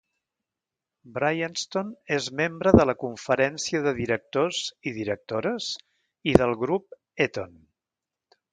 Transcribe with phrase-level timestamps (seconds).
[1.17, 5.71] Bryanston és membre de la conferència de directors i directores
[6.33, 7.55] i del Grup Eton.